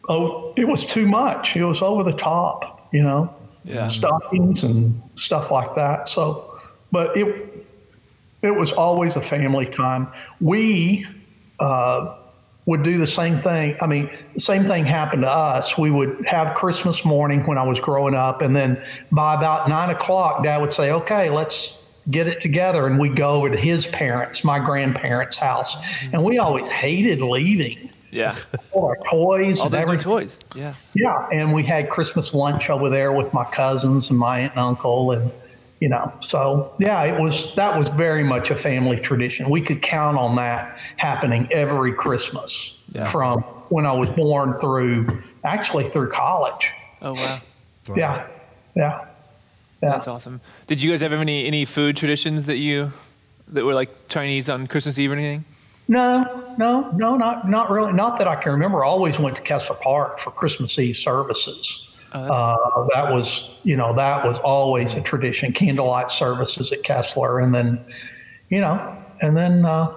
oh, 0.08 0.52
it 0.56 0.66
was 0.66 0.86
too 0.86 1.06
much. 1.06 1.56
It 1.56 1.64
was 1.64 1.82
over 1.82 2.02
the 2.02 2.16
top, 2.16 2.88
you 2.92 3.02
know, 3.02 3.32
Yeah. 3.64 3.86
stockings 3.86 4.64
and 4.64 5.00
stuff 5.14 5.50
like 5.50 5.74
that. 5.76 6.08
So, 6.08 6.58
but 6.90 7.16
it, 7.16 7.64
it 8.42 8.54
was 8.56 8.72
always 8.72 9.16
a 9.16 9.20
family 9.22 9.66
time. 9.66 10.08
We, 10.40 11.06
uh, 11.60 12.16
would 12.66 12.82
do 12.82 12.98
the 12.98 13.06
same 13.06 13.40
thing. 13.40 13.76
I 13.80 13.86
mean, 13.86 14.08
the 14.34 14.40
same 14.40 14.64
thing 14.64 14.86
happened 14.86 15.22
to 15.22 15.30
us. 15.30 15.76
We 15.76 15.90
would 15.90 16.24
have 16.26 16.54
Christmas 16.54 17.04
morning 17.04 17.44
when 17.46 17.58
I 17.58 17.64
was 17.64 17.80
growing 17.80 18.14
up, 18.14 18.40
and 18.40 18.54
then 18.54 18.80
by 19.10 19.34
about 19.34 19.68
nine 19.68 19.90
o'clock, 19.90 20.44
Dad 20.44 20.60
would 20.60 20.72
say, 20.72 20.92
"Okay, 20.92 21.28
let's 21.30 21.84
get 22.10 22.28
it 22.28 22.40
together," 22.40 22.86
and 22.86 22.98
we'd 23.00 23.16
go 23.16 23.30
over 23.30 23.50
to 23.50 23.56
his 23.56 23.86
parents, 23.88 24.44
my 24.44 24.58
grandparents' 24.60 25.36
house, 25.36 25.76
and 26.12 26.22
we 26.22 26.38
always 26.38 26.68
hated 26.68 27.20
leaving. 27.20 27.90
Yeah. 28.12 28.36
All 28.72 28.84
our 28.84 28.98
toys 29.10 29.60
All 29.60 29.66
and 29.66 29.74
everything. 29.74 30.04
toys. 30.04 30.38
Yeah. 30.54 30.74
Yeah, 30.94 31.26
and 31.32 31.52
we 31.54 31.62
had 31.62 31.88
Christmas 31.88 32.34
lunch 32.34 32.68
over 32.68 32.90
there 32.90 33.10
with 33.10 33.32
my 33.32 33.44
cousins 33.44 34.10
and 34.10 34.18
my 34.18 34.40
aunt 34.40 34.52
and 34.52 34.60
uncle, 34.60 35.12
and 35.12 35.30
you 35.82 35.88
know, 35.88 36.12
so 36.20 36.72
yeah, 36.78 37.02
it 37.02 37.20
was 37.20 37.56
that 37.56 37.76
was 37.76 37.88
very 37.88 38.22
much 38.22 38.52
a 38.52 38.56
family 38.56 38.98
tradition. 39.00 39.50
We 39.50 39.60
could 39.60 39.82
count 39.82 40.16
on 40.16 40.36
that 40.36 40.78
happening 40.96 41.48
every 41.50 41.92
Christmas 41.92 42.80
Yeah. 42.94 43.06
from 43.06 43.40
when 43.74 43.84
I 43.84 43.92
was 43.92 44.08
born 44.10 44.60
through 44.60 45.08
actually 45.42 45.84
through 45.88 46.10
college. 46.10 46.70
Oh 47.00 47.14
wow. 47.14 47.38
Yeah, 47.96 48.26
yeah, 48.76 49.04
yeah. 49.82 49.90
That's 49.90 50.06
awesome. 50.06 50.40
Did 50.68 50.80
you 50.80 50.90
guys 50.92 51.00
have 51.00 51.12
any 51.12 51.46
any 51.46 51.64
food 51.64 51.96
traditions 51.96 52.46
that 52.46 52.58
you 52.58 52.92
that 53.48 53.64
were 53.64 53.74
like 53.74 53.90
Chinese 54.08 54.48
on 54.48 54.68
Christmas 54.68 54.96
Eve 55.00 55.10
or 55.10 55.14
anything? 55.14 55.44
No, 55.88 56.54
no, 56.58 56.92
no, 56.92 57.16
not 57.16 57.48
not 57.50 57.70
really. 57.70 57.92
Not 57.92 58.18
that 58.18 58.28
I 58.28 58.36
can 58.36 58.52
remember. 58.52 58.84
I 58.84 58.86
always 58.88 59.18
went 59.18 59.34
to 59.34 59.42
Kessler 59.42 59.74
Park 59.82 60.20
for 60.20 60.30
Christmas 60.30 60.78
Eve 60.78 60.96
services. 60.96 61.91
Uh, 62.12 62.86
that 62.94 63.12
was, 63.12 63.58
you 63.62 63.76
know, 63.76 63.94
that 63.94 64.24
was 64.24 64.38
always 64.40 64.94
a 64.94 65.00
tradition. 65.00 65.52
Candlelight 65.52 66.10
services 66.10 66.72
at 66.72 66.82
Kessler, 66.82 67.40
and 67.40 67.54
then, 67.54 67.84
you 68.48 68.60
know, 68.60 68.96
and 69.20 69.36
then, 69.36 69.64
uh, 69.64 69.94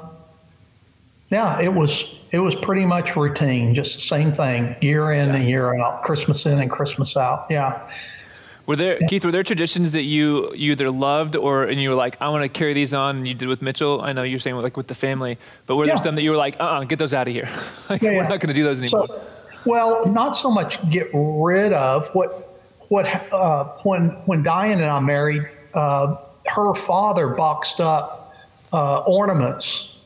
yeah, 1.29 1.60
it 1.60 1.74
was 1.74 2.19
it 2.31 2.39
was 2.39 2.55
pretty 2.55 2.86
much 2.86 3.15
routine, 3.15 3.74
just 3.74 3.95
the 3.95 4.01
same 4.01 4.31
thing, 4.31 4.75
year 4.81 5.12
in 5.12 5.34
and 5.34 5.48
year 5.48 5.75
out, 5.79 6.03
Christmas 6.03 6.45
in 6.45 6.60
and 6.60 6.69
Christmas 6.69 7.17
out. 7.17 7.45
Yeah. 7.50 7.89
Were 8.65 8.75
there 8.75 9.00
Keith? 9.07 9.24
Were 9.24 9.31
there 9.31 9.43
traditions 9.43 9.91
that 9.91 10.03
you 10.03 10.53
you 10.55 10.72
either 10.72 10.89
loved 10.89 11.36
or 11.36 11.63
and 11.63 11.79
you 11.81 11.89
were 11.89 11.95
like, 11.95 12.19
I 12.19 12.29
want 12.29 12.43
to 12.43 12.50
carry 12.50 12.74
these 12.74 12.93
on? 12.93 13.17
And 13.17 13.27
you 13.27 13.34
did 13.36 13.48
with 13.48 13.62
Mitchell. 13.62 14.01
I 14.01 14.12
know 14.12 14.24
you're 14.24 14.39
saying 14.39 14.55
like 14.57 14.75
with 14.75 14.88
the 14.88 14.95
family, 14.95 15.38
but 15.67 15.75
were 15.75 15.86
there 15.86 15.98
some 15.98 16.15
that 16.15 16.24
you 16.24 16.31
were 16.31 16.38
like, 16.38 16.60
uh, 16.60 16.63
uh 16.63 16.84
get 16.84 16.98
those 16.98 17.13
out 17.13 17.27
of 17.27 17.34
here. 17.34 17.50
like, 17.89 18.01
Yeah, 18.01 18.12
we're 18.12 18.24
not 18.24 18.39
going 18.39 18.48
to 18.48 18.53
do 18.53 18.63
those 18.63 18.81
anymore. 18.81 19.05
So, 19.07 19.22
well, 19.65 20.05
not 20.05 20.36
so 20.36 20.51
much 20.51 20.88
get 20.89 21.10
rid 21.13 21.74
of 21.74 22.07
what 22.13 22.60
what 22.89 23.05
uh, 23.34 23.65
when 23.84 24.10
when 24.25 24.43
Diane 24.43 24.81
and 24.81 24.91
I 24.91 25.00
married, 25.00 25.48
uh, 25.74 26.17
her 26.48 26.74
father 26.74 27.29
boxed 27.29 27.81
up 27.81 28.34
uh, 28.72 29.00
ornaments 29.00 30.00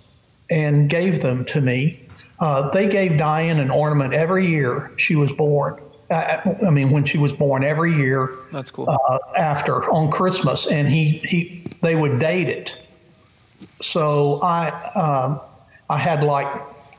and 0.50 0.90
gave 0.90 1.22
them 1.22 1.46
to 1.46 1.62
me. 1.62 2.06
Uh, 2.40 2.70
they 2.70 2.88
gave 2.88 3.18
Diane 3.18 3.60
an 3.60 3.70
ornament 3.70 4.14
every 4.14 4.48
year 4.48 4.92
she 4.96 5.16
was 5.16 5.32
born. 5.32 5.80
Uh, 6.10 6.42
I 6.66 6.70
mean, 6.70 6.90
when 6.90 7.04
she 7.04 7.18
was 7.18 7.34
born, 7.34 7.64
every 7.64 7.96
year 7.96 8.30
That's 8.52 8.72
cool. 8.72 8.90
uh, 8.90 9.18
after 9.38 9.84
on 9.92 10.10
Christmas, 10.10 10.66
and 10.66 10.88
he 10.88 11.20
he 11.20 11.68
they 11.82 11.96
would 11.96 12.20
date 12.20 12.48
it. 12.48 12.78
So 13.82 14.42
I 14.42 14.70
um, 14.94 15.42
I 15.90 15.98
had 15.98 16.24
like 16.24 16.48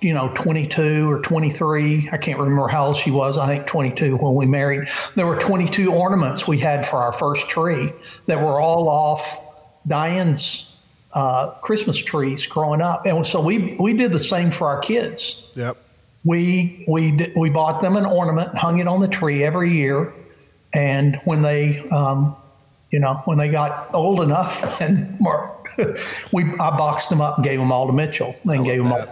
you 0.00 0.14
know 0.14 0.30
22 0.34 1.10
or 1.10 1.20
23. 1.20 2.08
I 2.12 2.16
can't 2.16 2.38
remember 2.38 2.68
how 2.68 2.86
old 2.86 2.96
she 2.96 3.10
was. 3.10 3.36
I 3.38 3.46
think 3.46 3.66
22 3.66 4.16
when 4.16 4.34
we 4.34 4.46
married. 4.46 4.88
There 5.14 5.26
were 5.26 5.38
22 5.38 5.92
ornaments 5.92 6.46
we 6.46 6.58
had 6.58 6.86
for 6.86 6.96
our 6.96 7.12
first 7.12 7.48
tree 7.48 7.92
that 8.26 8.40
were 8.40 8.60
all 8.60 8.88
off 8.88 9.38
Diane's 9.86 10.76
uh, 11.12 11.50
Christmas 11.62 11.96
trees 11.96 12.46
growing 12.46 12.80
up, 12.80 13.06
and 13.06 13.26
so 13.26 13.40
we 13.40 13.76
we 13.78 13.92
did 13.92 14.12
the 14.12 14.20
same 14.20 14.50
for 14.50 14.68
our 14.68 14.78
kids 14.78 15.50
Yep. 15.56 15.76
we 16.24 16.84
we 16.88 17.10
did, 17.12 17.32
we 17.36 17.50
bought 17.50 17.82
them 17.82 17.96
an 17.96 18.06
ornament, 18.06 18.54
hung 18.56 18.78
it 18.78 18.86
on 18.86 19.00
the 19.00 19.08
tree 19.08 19.42
every 19.42 19.72
year, 19.72 20.12
and 20.72 21.16
when 21.24 21.42
they, 21.42 21.80
um, 21.90 22.36
you 22.90 23.00
know, 23.00 23.22
when 23.24 23.38
they 23.38 23.48
got 23.48 23.92
old 23.94 24.20
enough 24.20 24.80
and 24.80 25.18
were 25.20 25.50
we 26.32 26.44
I 26.44 26.76
boxed 26.76 27.10
them 27.10 27.20
up 27.20 27.36
and 27.36 27.44
gave 27.44 27.58
them 27.58 27.72
all 27.72 27.86
to 27.86 27.92
Mitchell. 27.92 28.36
Then 28.44 28.62
gave 28.62 28.82
them 28.82 28.92
all. 28.92 29.06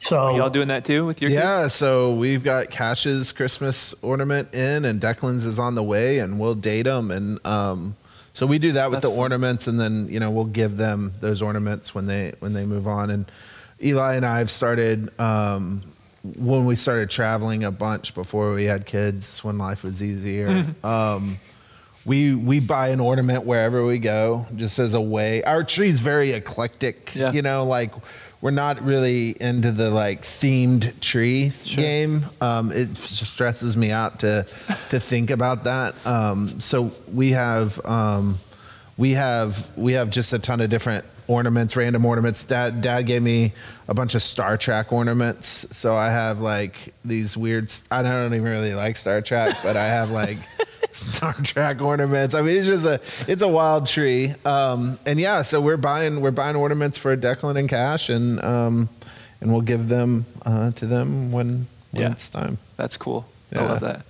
To 0.00 0.06
so 0.06 0.36
y'all 0.36 0.50
doing 0.50 0.68
that 0.68 0.84
too 0.84 1.04
with 1.04 1.20
your 1.20 1.30
kids? 1.30 1.42
yeah, 1.42 1.62
kids? 1.64 1.74
so 1.74 2.14
we've 2.14 2.42
got 2.42 2.70
Cash's 2.70 3.32
Christmas 3.32 3.94
ornament 4.02 4.54
in, 4.54 4.84
and 4.84 5.00
Declan's 5.00 5.44
is 5.44 5.58
on 5.58 5.74
the 5.74 5.82
way, 5.82 6.18
and 6.20 6.40
we'll 6.40 6.54
date 6.54 6.82
them, 6.82 7.10
and 7.10 7.44
um, 7.46 7.96
so 8.32 8.46
we 8.46 8.58
do 8.58 8.72
that 8.72 8.90
with 8.90 9.00
That's 9.00 9.10
the 9.10 9.10
fun. 9.10 9.18
ornaments, 9.18 9.66
and 9.66 9.78
then 9.78 10.08
you 10.08 10.18
know 10.20 10.30
we'll 10.30 10.44
give 10.46 10.76
them 10.76 11.12
those 11.20 11.42
ornaments 11.42 11.94
when 11.94 12.06
they 12.06 12.32
when 12.40 12.52
they 12.54 12.64
move 12.64 12.86
on. 12.86 13.10
And 13.10 13.30
Eli 13.82 14.14
and 14.14 14.24
I 14.24 14.38
have 14.38 14.50
started 14.50 15.10
um, 15.20 15.82
when 16.22 16.64
we 16.64 16.76
started 16.76 17.10
traveling 17.10 17.64
a 17.64 17.70
bunch 17.70 18.14
before 18.14 18.54
we 18.54 18.64
had 18.64 18.86
kids, 18.86 19.42
when 19.44 19.58
life 19.58 19.82
was 19.82 20.02
easier. 20.02 20.64
um, 20.84 21.38
we 22.06 22.34
we 22.34 22.60
buy 22.60 22.88
an 22.88 23.00
ornament 23.00 23.44
wherever 23.44 23.84
we 23.84 23.98
go, 23.98 24.46
just 24.56 24.78
as 24.78 24.94
a 24.94 25.00
way. 25.00 25.42
Our 25.44 25.64
tree's 25.64 26.00
very 26.00 26.32
eclectic, 26.32 27.14
Yeah. 27.14 27.32
you 27.32 27.42
know, 27.42 27.64
like 27.64 27.92
we're 28.40 28.50
not 28.52 28.80
really 28.82 29.36
into 29.38 29.70
the 29.70 29.90
like 29.90 30.22
themed 30.22 30.98
tree 31.00 31.52
game. 31.66 32.24
Um, 32.40 32.72
it 32.72 32.94
stresses 32.96 33.76
me 33.76 33.90
out 33.90 34.20
to 34.20 34.44
to 34.88 34.98
think 35.00 35.30
about 35.30 35.64
that. 35.64 35.94
Um, 36.06 36.48
so 36.48 36.90
we 37.12 37.32
have 37.32 37.84
um, 37.84 38.38
we 38.96 39.12
have 39.12 39.68
we 39.76 39.92
have 39.92 40.08
just 40.10 40.32
a 40.32 40.38
ton 40.38 40.60
of 40.62 40.70
different 40.70 41.04
ornaments, 41.28 41.76
random 41.76 42.06
ornaments. 42.06 42.42
Dad 42.44 42.80
dad 42.80 43.02
gave 43.02 43.22
me 43.22 43.52
a 43.88 43.94
bunch 43.94 44.14
of 44.14 44.22
Star 44.22 44.56
Trek 44.56 44.90
ornaments. 44.90 45.66
So 45.76 45.94
I 45.94 46.06
have 46.08 46.40
like 46.40 46.94
these 47.04 47.36
weird. 47.36 47.70
I 47.90 48.02
don't 48.02 48.32
even 48.32 48.42
really 48.48 48.74
like 48.74 48.96
Star 48.96 49.20
Trek, 49.20 49.58
but 49.62 49.76
I 49.76 49.84
have 49.86 50.10
like. 50.10 50.38
Star 50.92 51.34
Trek 51.34 51.80
ornaments. 51.80 52.34
I 52.34 52.42
mean, 52.42 52.56
it's 52.56 52.66
just 52.66 52.84
a 52.86 52.94
it's 53.30 53.42
a 53.42 53.48
wild 53.48 53.86
tree. 53.86 54.34
Um, 54.44 54.98
and 55.06 55.18
yeah, 55.20 55.42
so 55.42 55.60
we're 55.60 55.76
buying 55.76 56.20
we're 56.20 56.30
buying 56.32 56.56
ornaments 56.56 56.98
for 56.98 57.16
Declan 57.16 57.56
and 57.56 57.68
Cash, 57.68 58.08
and 58.08 58.42
um, 58.44 58.88
and 59.40 59.52
we'll 59.52 59.60
give 59.62 59.88
them 59.88 60.26
uh, 60.44 60.72
to 60.72 60.86
them 60.86 61.32
when 61.32 61.66
when 61.92 62.02
Yeah. 62.02 62.10
it's 62.12 62.28
time. 62.28 62.58
That's 62.76 62.96
cool. 62.96 63.26
I 63.54 63.58
love 63.64 63.80
that. 63.80 64.02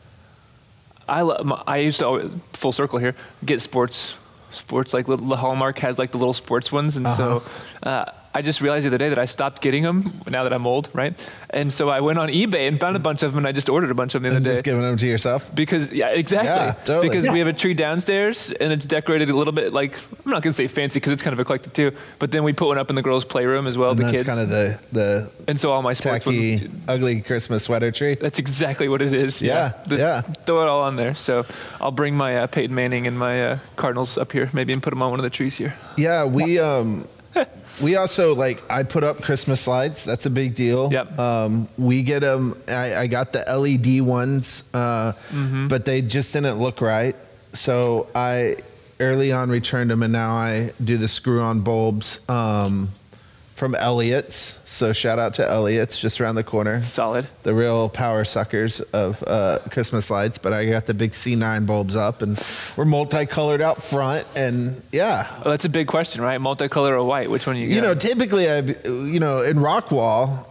I 1.08 1.22
love. 1.22 1.62
I 1.66 1.78
used 1.78 1.98
to 2.00 2.06
always, 2.06 2.30
full 2.52 2.72
circle 2.72 2.98
here 2.98 3.14
get 3.44 3.60
sports. 3.60 4.16
Sports 4.52 4.92
like 4.92 5.06
the 5.06 5.16
Hallmark 5.36 5.78
has 5.78 5.96
like 5.98 6.10
the 6.10 6.18
little 6.18 6.32
sports 6.32 6.72
ones, 6.72 6.96
and 6.96 7.06
so 7.06 7.42
uh, 7.84 8.06
I 8.32 8.42
just 8.42 8.60
realized 8.60 8.84
the 8.84 8.90
other 8.90 8.98
day 8.98 9.08
that 9.08 9.18
I 9.18 9.24
stopped 9.24 9.60
getting 9.60 9.82
them 9.82 10.12
now 10.30 10.44
that 10.44 10.52
I'm 10.52 10.64
old, 10.64 10.88
right? 10.92 11.14
And 11.50 11.72
so 11.72 11.88
I 11.88 11.98
went 12.00 12.16
on 12.20 12.28
eBay 12.28 12.68
and 12.68 12.78
found 12.78 12.94
a 12.94 13.00
bunch 13.00 13.24
of 13.24 13.32
them, 13.32 13.38
and 13.38 13.46
I 13.46 13.50
just 13.50 13.68
ordered 13.68 13.90
a 13.90 13.94
bunch 13.94 14.14
of 14.14 14.22
them 14.22 14.30
the 14.30 14.36
And 14.36 14.46
other 14.46 14.52
just 14.54 14.64
day. 14.64 14.70
giving 14.70 14.82
them 14.82 14.96
to 14.98 15.06
yourself. 15.08 15.52
Because 15.52 15.90
yeah, 15.92 16.10
exactly. 16.10 16.48
Yeah, 16.48 16.72
totally. 16.84 17.08
Because 17.08 17.28
we 17.28 17.40
have 17.40 17.48
a 17.48 17.52
tree 17.52 17.74
downstairs 17.74 18.52
and 18.52 18.72
it's 18.72 18.86
decorated 18.86 19.30
a 19.30 19.34
little 19.34 19.52
bit 19.52 19.72
like 19.72 19.94
I'm 20.24 20.30
not 20.30 20.42
gonna 20.42 20.52
say 20.52 20.68
fancy 20.68 21.00
because 21.00 21.10
it's 21.12 21.22
kind 21.22 21.32
of 21.34 21.40
eclectic 21.40 21.72
too. 21.72 21.90
But 22.20 22.30
then 22.30 22.44
we 22.44 22.52
put 22.52 22.68
one 22.68 22.78
up 22.78 22.88
in 22.88 22.94
the 22.94 23.02
girls' 23.02 23.24
playroom 23.24 23.66
as 23.66 23.76
well, 23.76 23.90
And 23.90 23.98
the 23.98 24.04
that's 24.04 24.16
kids. 24.18 24.28
kind 24.28 24.40
of 24.40 24.48
the 24.48 24.78
the 24.92 25.32
and 25.48 25.58
so 25.58 25.72
all 25.72 25.82
my 25.82 25.92
sports 25.94 26.24
tacky, 26.24 26.58
ones. 26.58 26.70
ugly 26.86 27.20
Christmas 27.22 27.64
sweater 27.64 27.90
tree. 27.90 28.14
That's 28.14 28.38
exactly 28.38 28.88
what 28.88 29.02
it 29.02 29.12
is. 29.12 29.42
Yeah, 29.42 29.72
The- 29.88 29.96
yeah. 29.96 30.20
Throw 30.20 30.62
it 30.62 30.68
all 30.68 30.82
on 30.82 30.94
there. 30.94 31.16
So 31.16 31.44
I'll 31.80 31.90
bring 31.90 32.14
my 32.16 32.36
uh, 32.38 32.46
Peyton 32.46 32.74
Manning 32.76 33.08
and 33.08 33.18
my 33.18 33.44
uh, 33.44 33.58
Cardinals 33.74 34.16
up 34.16 34.30
here, 34.30 34.48
maybe, 34.52 34.72
and 34.72 34.80
put 34.80 34.90
them 34.90 35.02
on 35.02 35.10
one 35.10 35.18
of 35.18 35.24
the 35.24 35.30
trees 35.30 35.56
here. 35.56 35.74
Yeah, 35.96 36.24
we 36.26 36.60
um 36.60 37.08
we 37.82 37.96
also 37.96 38.34
like 38.34 38.62
I 38.70 38.82
put 38.82 39.04
up 39.04 39.22
Christmas 39.22 39.66
lights. 39.66 40.04
That's 40.04 40.26
a 40.26 40.30
big 40.30 40.54
deal. 40.54 40.92
Yep. 40.92 41.18
Um, 41.18 41.68
we 41.78 42.02
get 42.02 42.20
them. 42.20 42.60
I, 42.68 42.96
I 42.96 43.06
got 43.06 43.32
the 43.32 43.44
LED 43.48 44.00
ones, 44.06 44.64
uh, 44.74 45.12
Mm-hmm. 45.30 45.68
but 45.68 45.84
they 45.84 46.02
just 46.02 46.32
didn't 46.32 46.58
look 46.58 46.80
right. 46.80 47.14
So 47.52 48.08
I 48.14 48.56
early 49.00 49.32
on 49.32 49.48
returned 49.50 49.90
them, 49.90 50.02
and 50.02 50.12
now 50.12 50.34
I 50.34 50.72
do 50.82 50.96
the 50.98 51.08
screw-on 51.08 51.60
bulbs 51.60 52.20
um, 52.28 52.90
from 53.60 53.74
Elliott's. 53.74 54.58
So 54.64 54.94
shout 54.94 55.18
out 55.18 55.34
to 55.34 55.48
Elliott's, 55.48 56.00
just 56.00 56.18
around 56.18 56.36
the 56.36 56.42
corner. 56.42 56.80
Solid. 56.80 57.26
The 57.42 57.52
real 57.52 57.90
power 57.90 58.24
suckers 58.24 58.80
of 58.80 59.22
uh, 59.26 59.58
Christmas 59.70 60.10
lights, 60.10 60.38
but 60.38 60.54
I 60.54 60.64
got 60.64 60.86
the 60.86 60.94
big 60.94 61.10
C9 61.12 61.66
bulbs 61.66 61.94
up, 61.94 62.22
and 62.22 62.42
we're 62.76 62.86
multicolored 62.86 63.60
out 63.60 63.82
front, 63.82 64.26
and 64.34 64.80
yeah, 64.90 65.30
Well, 65.44 65.50
that's 65.50 65.66
a 65.66 65.68
big 65.68 65.88
question, 65.88 66.22
right? 66.22 66.40
Multicolor 66.40 66.92
or 66.92 67.04
white? 67.04 67.28
Which 67.28 67.46
one 67.46 67.56
you 67.56 67.68
got? 67.68 67.74
you 67.74 67.80
know, 67.82 67.94
typically, 67.94 68.50
I, 68.50 68.60
you 68.60 69.20
know, 69.20 69.42
in 69.42 69.58
Rockwall, 69.58 70.46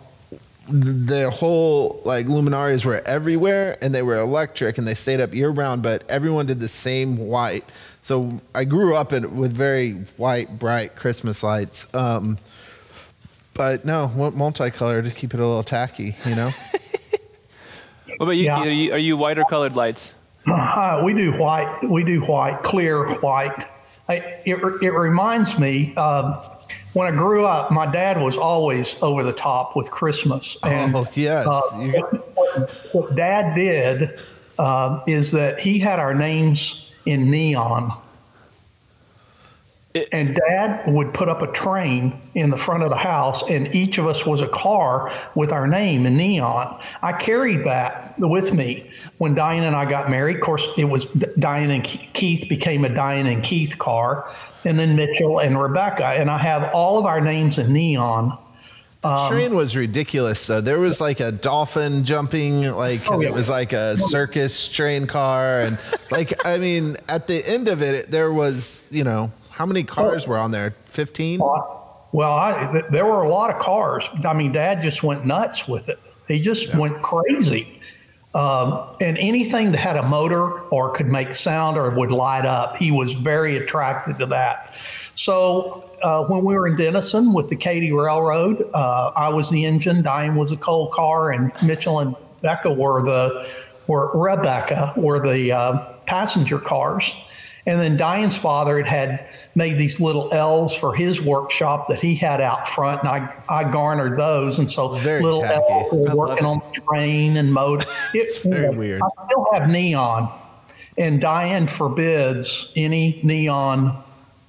the 0.67 1.31
whole 1.31 1.99
like 2.05 2.27
luminaries 2.27 2.85
were 2.85 3.01
everywhere, 3.07 3.75
and 3.81 3.93
they 3.95 4.03
were 4.03 4.19
electric, 4.19 4.77
and 4.77 4.87
they 4.87 4.93
stayed 4.93 5.19
up 5.19 5.33
year 5.33 5.49
round. 5.49 5.81
But 5.81 6.03
everyone 6.09 6.45
did 6.45 6.59
the 6.59 6.67
same 6.67 7.17
white. 7.17 7.63
So 8.03 8.39
I 8.53 8.65
grew 8.65 8.95
up 8.95 9.13
in, 9.13 9.35
with 9.35 9.51
very 9.51 9.93
white, 10.17 10.59
bright 10.59 10.95
Christmas 10.95 11.41
lights. 11.41 11.91
Um, 11.95 12.37
but 13.59 13.83
no, 13.83 14.09
want 14.15 14.37
multicolored 14.37 15.03
to 15.03 15.11
keep 15.11 15.33
it 15.33 15.39
a 15.41 15.45
little 15.45 15.63
tacky, 15.63 16.15
you 16.25 16.33
know. 16.33 16.49
what 18.05 18.21
about 18.21 18.31
you, 18.31 18.45
Yeah. 18.45 18.61
Are 18.61 18.67
you, 18.69 18.91
are 18.93 18.97
you 18.97 19.17
white 19.17 19.37
or 19.37 19.43
colored 19.43 19.75
lights? 19.75 20.13
Uh, 20.47 21.01
we 21.03 21.13
do 21.13 21.37
white. 21.37 21.83
We 21.83 22.05
do 22.05 22.21
white, 22.21 22.63
clear 22.63 23.15
white. 23.15 23.67
I, 24.07 24.15
it, 24.45 24.63
it 24.81 24.91
reminds 24.91 25.59
me 25.59 25.93
um, 25.95 26.35
when 26.93 27.09
I 27.09 27.11
grew 27.11 27.45
up, 27.45 27.69
my 27.69 27.85
dad 27.85 28.21
was 28.21 28.37
always 28.37 28.95
over 29.01 29.23
the 29.23 29.33
top 29.33 29.75
with 29.75 29.91
Christmas. 29.91 30.57
And 30.63 30.95
oh 30.95 31.05
yes, 31.13 31.45
uh, 31.45 31.61
what, 31.73 32.71
what 32.93 33.15
dad 33.17 33.55
did 33.55 34.21
um, 34.57 35.01
is 35.05 35.33
that 35.33 35.59
he 35.59 35.79
had 35.79 35.99
our 35.99 36.13
names 36.13 36.93
in 37.05 37.29
neon. 37.29 37.91
It- 39.95 40.07
and 40.11 40.35
dad 40.35 40.81
would 40.85 41.13
put 41.15 41.29
up 41.29 41.41
a 41.41 41.47
train 41.47 42.13
in 42.35 42.51
the 42.51 42.57
front 42.57 42.83
of 42.83 42.89
the 42.89 42.95
house, 42.95 43.41
and 43.49 43.73
each 43.73 43.97
of 43.97 44.05
us 44.05 44.23
was 44.23 44.39
a 44.39 44.47
car 44.47 45.11
with 45.33 45.51
our 45.51 45.65
name 45.65 46.05
in 46.05 46.15
neon. 46.15 46.77
I 47.01 47.13
carried 47.13 47.63
that 47.65 48.13
with 48.19 48.53
me 48.53 48.85
when 49.17 49.33
Diane 49.33 49.63
and 49.63 49.75
I 49.75 49.85
got 49.85 50.07
married. 50.09 50.35
Of 50.35 50.41
course, 50.43 50.67
it 50.77 50.83
was 50.83 51.05
Diane 51.39 51.71
and 51.71 51.83
Keith 51.83 52.47
became 52.47 52.85
a 52.85 52.89
Diane 52.89 53.25
and 53.25 53.41
Keith 53.43 53.79
car, 53.79 54.29
and 54.63 54.77
then 54.77 54.95
Mitchell 54.95 55.39
and 55.39 55.59
Rebecca. 55.59 56.05
And 56.05 56.29
I 56.29 56.37
have 56.37 56.71
all 56.73 56.99
of 56.99 57.05
our 57.05 57.19
names 57.19 57.57
in 57.57 57.73
neon. 57.73 58.37
Um, 59.03 59.31
train 59.31 59.55
was 59.55 59.75
ridiculous 59.77 60.45
though. 60.45 60.59
There 60.61 60.77
was 60.77 60.99
like 61.01 61.19
a 61.21 61.31
dolphin 61.31 62.03
jumping, 62.03 62.63
like 62.73 62.99
Oh, 63.09 63.21
yeah. 63.21 63.29
it 63.29 63.33
was 63.33 63.49
like 63.49 63.71
a 63.73 63.95
circus 63.97 64.69
train 64.69 65.07
car, 65.07 65.61
and 65.61 65.79
like 66.11 66.45
I 66.45 66.57
mean, 66.59 66.97
at 67.07 67.25
the 67.25 67.41
end 67.47 67.69
of 67.69 67.81
it, 67.81 68.11
there 68.11 68.31
was 68.31 68.87
you 68.91 69.03
know 69.05 69.31
how 69.59 69.65
many 69.65 69.83
cars 69.83 70.25
were 70.25 70.37
on 70.37 70.51
there? 70.51 70.71
Fifteen. 70.85 71.39
Well, 71.39 72.31
I, 72.31 72.81
there 72.89 73.05
were 73.05 73.21
a 73.23 73.29
lot 73.29 73.51
of 73.53 73.61
cars. 73.61 74.09
I 74.25 74.33
mean, 74.33 74.53
Dad 74.53 74.81
just 74.81 75.03
went 75.03 75.25
nuts 75.25 75.67
with 75.67 75.89
it. 75.89 75.99
He 76.27 76.39
just 76.39 76.73
went 76.73 77.01
crazy. 77.01 77.79
Um, 78.33 78.95
and 79.01 79.17
anything 79.17 79.71
that 79.71 79.77
had 79.77 79.97
a 79.97 80.03
motor 80.03 80.59
or 80.69 80.91
could 80.91 81.07
make 81.07 81.33
sound 81.33 81.77
or 81.77 81.89
would 81.89 82.09
light 82.09 82.45
up, 82.45 82.77
he 82.77 82.89
was 82.89 83.13
very 83.13 83.57
attracted 83.57 84.17
to 84.19 84.27
that. 84.27 84.73
So 85.13 85.83
uh, 86.01 86.23
when 86.25 86.45
we 86.45 86.53
were 86.53 86.67
in 86.67 86.77
Denison 86.77 87.33
with 87.33 87.49
the 87.49 87.55
Katy 87.55 87.91
Railroad, 87.91 88.67
uh, 88.73 89.11
I 89.15 89.29
was 89.29 89.49
the 89.49 89.65
engine, 89.65 90.01
Diane 90.01 90.35
was 90.35 90.51
a 90.51 90.57
coal 90.57 90.87
car, 90.87 91.31
and 91.31 91.51
Mitchell 91.61 91.99
and 91.99 92.15
Becca 92.41 92.71
were 92.71 93.03
the 93.03 93.47
were 93.87 94.09
Rebecca 94.13 94.93
were 94.95 95.19
the 95.19 95.51
uh, 95.51 95.85
passenger 96.05 96.59
cars. 96.59 97.13
And 97.69 97.79
then 97.79 97.97
Diane's 97.97 98.35
father 98.35 98.83
had, 98.83 98.87
had 98.87 99.29
made 99.53 99.77
these 99.77 99.99
little 100.01 100.33
L's 100.33 100.75
for 100.75 100.91
his 100.91 101.21
workshop 101.21 101.87
that 101.89 102.01
he 102.01 102.15
had 102.15 102.41
out 102.41 102.67
front, 102.67 103.01
and 103.01 103.09
I, 103.09 103.43
I 103.47 103.69
garnered 103.69 104.17
those. 104.17 104.57
And 104.57 104.69
so 104.69 104.87
Very 104.87 105.21
little 105.21 105.43
tacky. 105.43 105.61
L's 105.69 105.91
were 105.91 106.15
working 106.15 106.45
on 106.45 106.63
the 106.73 106.81
train 106.81 107.37
and 107.37 107.53
mode. 107.53 107.85
It's 108.15 108.37
very 108.37 108.75
weird. 108.75 109.03
I 109.03 109.25
still 109.27 109.45
have 109.53 109.69
neon, 109.69 110.35
and 110.97 111.21
Diane 111.21 111.67
forbids 111.67 112.73
any 112.75 113.19
neon 113.21 113.95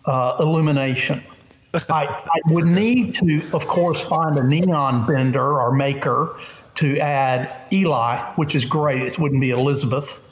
uh, 0.07 0.37
illumination. 0.41 1.23
I, 1.91 2.07
I 2.07 2.41
would 2.47 2.65
need 2.65 3.15
to, 3.17 3.43
of 3.53 3.67
course, 3.67 4.03
find 4.03 4.39
a 4.39 4.43
neon 4.43 5.07
bender 5.07 5.61
or 5.61 5.73
maker 5.73 6.37
to 6.77 6.99
add 6.99 7.55
Eli, 7.71 8.33
which 8.37 8.55
is 8.55 8.65
great. 8.65 9.03
It 9.03 9.19
wouldn't 9.19 9.43
be 9.43 9.51
Elizabeth. 9.51 10.27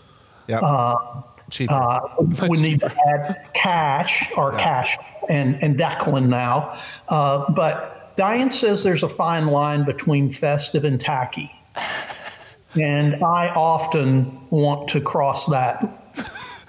Yeah. 0.46 0.60
Cheaper. 1.50 1.72
Uh, 1.72 2.00
we 2.48 2.60
need 2.60 2.80
to 2.80 2.94
add 3.08 3.48
Cash 3.54 4.30
or 4.36 4.52
Cash 4.56 4.96
and, 5.28 5.62
and 5.62 5.78
Declan 5.78 6.28
now. 6.28 6.78
Uh, 7.08 7.50
but 7.52 8.16
Diane 8.16 8.50
says 8.50 8.82
there's 8.82 9.02
a 9.02 9.08
fine 9.08 9.46
line 9.46 9.84
between 9.84 10.30
festive 10.30 10.84
and 10.84 11.00
tacky. 11.00 11.52
And 12.78 13.24
I 13.24 13.48
often 13.48 14.46
want 14.50 14.90
to 14.90 15.00
cross 15.00 15.46
that 15.46 15.82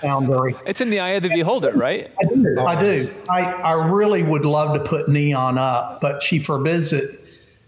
boundary. 0.02 0.56
It's 0.66 0.82
in 0.82 0.90
the 0.90 1.02
eye 1.02 1.10
of 1.10 1.24
the 1.24 1.30
beholder, 1.30 1.72
right? 1.72 2.12
I 2.20 2.26
do. 2.26 2.56
I 2.60 2.82
do. 2.82 3.06
I, 3.30 3.42
I 3.42 3.74
really 3.74 4.24
would 4.24 4.46
love 4.46 4.74
to 4.74 4.80
put 4.80 5.10
neon 5.10 5.58
up, 5.58 6.00
but 6.02 6.24
she 6.24 6.40
forbids 6.40 6.94
it. 6.94 7.20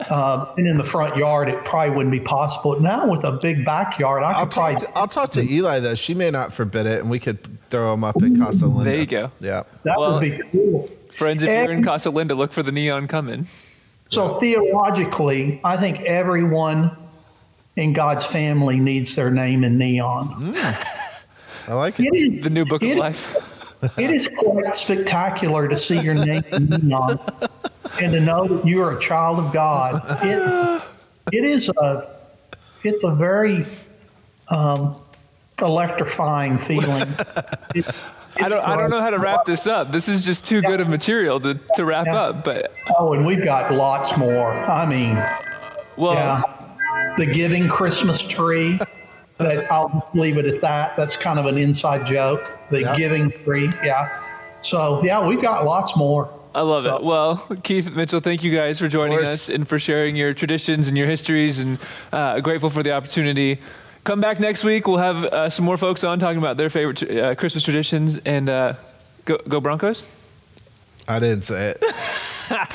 Uh, 0.09 0.53
and 0.57 0.67
in 0.67 0.77
the 0.77 0.83
front 0.83 1.15
yard, 1.15 1.47
it 1.49 1.63
probably 1.63 1.95
wouldn't 1.95 2.11
be 2.11 2.19
possible. 2.19 2.79
Now 2.81 3.07
with 3.09 3.23
a 3.23 3.33
big 3.33 3.63
backyard, 3.65 4.23
I 4.23 4.31
I'll 4.31 4.45
could 4.45 4.51
talk. 4.51 4.71
probably. 4.71 4.87
To, 4.87 4.97
I'll 4.99 5.07
talk 5.07 5.31
to 5.31 5.41
Eli 5.43 5.79
though. 5.79 5.95
She 5.95 6.13
may 6.13 6.31
not 6.31 6.51
forbid 6.53 6.85
it, 6.85 6.99
and 7.01 7.09
we 7.09 7.19
could 7.19 7.39
throw 7.69 7.91
them 7.91 8.03
up 8.03 8.15
at 8.21 8.35
Casa 8.37 8.65
Linda. 8.67 8.83
There 8.91 8.99
you 8.99 9.05
go. 9.05 9.31
Yeah. 9.39 9.63
that 9.83 9.97
well- 9.97 10.13
would 10.13 10.21
be 10.21 10.41
cool. 10.51 10.89
Friends, 11.11 11.43
if 11.43 11.49
you're 11.49 11.71
in 11.71 11.83
Casa 11.83 12.09
Linda, 12.09 12.33
look 12.35 12.51
for 12.53 12.63
the 12.63 12.71
neon 12.71 13.07
coming. 13.07 13.47
So 14.07 14.39
theologically, 14.39 15.59
I 15.63 15.77
think 15.77 16.01
everyone 16.01 16.91
in 17.75 17.93
God's 17.93 18.25
family 18.25 18.79
needs 18.79 19.15
their 19.15 19.29
name 19.31 19.63
in 19.63 19.77
neon. 19.77 20.53
I 21.67 21.73
like 21.73 21.99
it. 21.99 22.07
It 22.07 22.15
is 22.37 22.43
The 22.43 22.49
new 22.49 22.65
book 22.65 22.81
of 22.81 22.89
it- 22.89 22.97
life. 22.97 23.47
It 23.97 24.11
is 24.11 24.29
quite 24.37 24.75
spectacular 24.75 25.67
to 25.67 25.75
see 25.75 25.99
your 25.99 26.13
name 26.13 26.43
in 26.53 26.65
neon 26.83 27.19
and 28.01 28.11
to 28.13 28.19
know 28.19 28.47
that 28.47 28.65
you 28.65 28.81
are 28.81 28.97
a 28.97 28.99
child 28.99 29.39
of 29.39 29.53
God. 29.53 30.01
It 30.23 30.83
it 31.31 31.45
is 31.45 31.69
a 31.69 32.07
it's 32.83 33.03
a 33.03 33.13
very 33.13 33.65
um, 34.49 34.95
electrifying 35.61 36.57
feeling. 36.57 37.03
It- 37.75 37.85
I 38.37 38.47
don't, 38.47 38.65
I 38.65 38.77
don't 38.77 38.89
know 38.89 39.01
how 39.01 39.09
to 39.09 39.19
wrap 39.19 39.43
this 39.45 39.67
up. 39.67 39.91
This 39.91 40.07
is 40.07 40.23
just 40.25 40.45
too 40.45 40.61
good 40.61 40.79
of 40.79 40.87
material 40.87 41.37
to, 41.41 41.59
to 41.75 41.83
wrap 41.85 42.05
Yeah. 42.05 42.15
up. 42.21 42.45
But, 42.45 42.71
Oh, 42.97 43.11
and 43.13 43.25
we've 43.25 43.43
got 43.43 43.73
lots 43.73 44.15
more. 44.17 44.51
I 44.53 44.85
mean, 44.85 45.21
well, 45.97 46.13
yeah, 46.13 46.41
the 47.17 47.25
giving 47.25 47.67
Christmas 47.67 48.21
tree. 48.21 48.79
That 49.37 49.69
I'll 49.69 50.09
leave 50.13 50.37
it 50.37 50.45
at 50.45 50.61
that. 50.61 50.95
That's 50.95 51.17
kind 51.17 51.39
of 51.39 51.45
an 51.45 51.57
inside 51.57 52.05
joke. 52.05 52.49
The 52.69 52.81
Yeah. 52.81 52.95
giving 52.95 53.31
tree, 53.31 53.69
yeah. 53.83 54.09
So 54.61 55.03
yeah, 55.03 55.25
we've 55.25 55.41
got 55.41 55.65
lots 55.65 55.97
more. 55.97 56.29
I 56.53 56.61
love 56.61 56.83
So- 56.83 56.97
it. 56.97 57.03
Well, 57.03 57.37
Keith 57.63 57.95
Mitchell, 57.95 58.19
thank 58.19 58.43
you 58.43 58.53
guys 58.53 58.79
for 58.79 58.87
joining 58.87 59.19
us 59.19 59.49
and 59.49 59.67
for 59.67 59.79
sharing 59.79 60.15
your 60.15 60.33
traditions 60.33 60.87
and 60.87 60.97
your 60.97 61.07
histories, 61.07 61.59
and 61.59 61.79
uh, 62.11 62.39
grateful 62.41 62.69
for 62.69 62.83
the 62.83 62.91
opportunity. 62.91 63.59
Come 64.03 64.19
back 64.19 64.39
next 64.39 64.63
week. 64.63 64.87
We'll 64.87 64.97
have 64.97 65.23
uh, 65.25 65.49
some 65.49 65.63
more 65.63 65.77
folks 65.77 66.03
on 66.03 66.19
talking 66.19 66.39
about 66.39 66.57
their 66.57 66.69
favorite 66.69 67.03
uh, 67.03 67.35
Christmas 67.35 67.63
traditions, 67.63 68.17
and 68.17 68.49
uh, 68.49 68.73
go, 69.25 69.37
go 69.47 69.59
Broncos. 69.61 70.07
I 71.07 71.19
didn't 71.19 71.41
say 71.41 71.75
it. 71.75 71.83